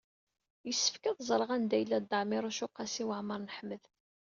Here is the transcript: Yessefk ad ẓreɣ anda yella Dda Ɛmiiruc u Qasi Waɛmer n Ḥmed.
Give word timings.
Yessefk 0.67 1.03
ad 1.09 1.19
ẓreɣ 1.29 1.49
anda 1.55 1.77
yella 1.79 1.97
Dda 2.01 2.17
Ɛmiiruc 2.23 2.59
u 2.65 2.67
Qasi 2.69 3.03
Waɛmer 3.07 3.39
n 3.41 3.53
Ḥmed. 3.57 3.83